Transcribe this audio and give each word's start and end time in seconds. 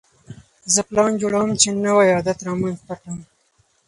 زه 0.73 0.81
پلان 0.89 1.11
جوړوم 1.21 1.49
چې 1.61 1.69
نوی 1.85 2.07
عادت 2.15 2.39
رامنځته 2.47 2.93
کړم. 3.01 3.17